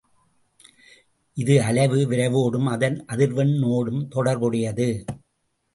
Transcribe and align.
இது 1.37 1.55
அலைவு 1.59 1.99
விரைவோடும் 2.07 2.67
அதன் 2.67 2.97
அதிர்வெண் 3.05 3.53
னோடும் 3.61 4.03
தொடர்புடையது. 4.07 4.89